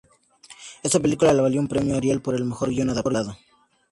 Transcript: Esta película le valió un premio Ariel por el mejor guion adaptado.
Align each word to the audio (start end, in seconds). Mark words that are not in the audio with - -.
Esta 0.81 0.99
película 0.99 1.31
le 1.31 1.43
valió 1.43 1.61
un 1.61 1.67
premio 1.67 1.95
Ariel 1.95 2.23
por 2.23 2.33
el 2.33 2.43
mejor 2.43 2.69
guion 2.71 2.89
adaptado. 2.89 3.37